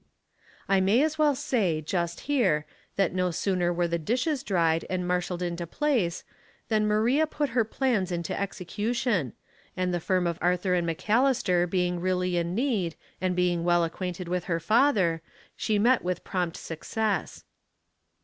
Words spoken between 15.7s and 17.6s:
met with prompt success.